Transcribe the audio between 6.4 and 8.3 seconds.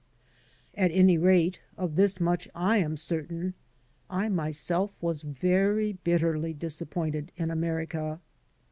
disappointed in America.